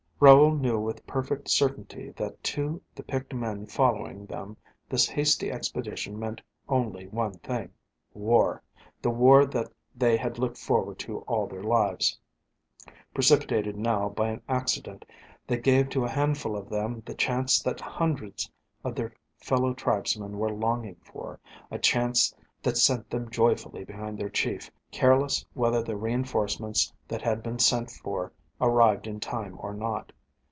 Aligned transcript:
Raoul 0.23 0.51
knew 0.53 0.79
with 0.79 1.07
perfect 1.07 1.49
certainty 1.49 2.11
that 2.11 2.43
to 2.43 2.79
the 2.93 3.01
picked 3.01 3.33
men 3.33 3.65
following 3.65 4.27
them 4.27 4.55
this 4.87 5.09
hasty 5.09 5.51
expedition 5.51 6.19
meant 6.19 6.39
only 6.69 7.07
one 7.07 7.39
thing 7.39 7.73
war, 8.13 8.61
the 9.01 9.09
war 9.09 9.47
that 9.47 9.71
they 9.95 10.15
had 10.17 10.37
looked 10.37 10.59
forward 10.59 10.99
to 10.99 11.21
all 11.21 11.47
their 11.47 11.63
lives, 11.63 12.19
precipitated 13.15 13.75
now 13.75 14.09
by 14.09 14.29
an 14.29 14.43
accident 14.47 15.05
that 15.47 15.63
gave 15.63 15.89
to 15.89 16.05
a 16.05 16.09
handful 16.09 16.55
of 16.55 16.69
them 16.69 17.01
the 17.03 17.15
chance 17.15 17.59
that 17.59 17.81
hundreds 17.81 18.51
of 18.83 18.93
their 18.93 19.11
fellow 19.39 19.73
tribesmen 19.73 20.37
were 20.37 20.53
longing 20.53 20.97
for, 21.01 21.39
a 21.71 21.79
chance 21.79 22.31
that 22.61 22.77
sent 22.77 23.09
them 23.09 23.27
joyfully 23.31 23.83
behind 23.83 24.19
their 24.19 24.29
chief, 24.29 24.69
careless 24.91 25.43
whether 25.55 25.81
the 25.81 25.97
reinforcements 25.97 26.93
that 27.07 27.23
had 27.23 27.41
been 27.41 27.57
sent 27.57 27.89
for 27.89 28.31
arrived 28.63 29.07
in 29.07 29.19
time 29.19 29.57
or 29.59 29.73
not. 29.73 30.11